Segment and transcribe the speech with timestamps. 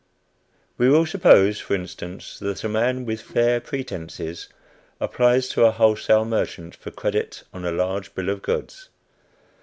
[0.79, 4.49] We will suppose, for instance, that a man with "fair pretences"
[4.99, 8.89] applies to a wholesale merchant for credit on a large bill of goods.